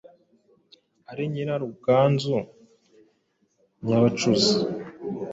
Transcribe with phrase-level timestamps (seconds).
[1.11, 2.35] ari Nyiraruganzu
[3.85, 4.53] Nyabacuzi.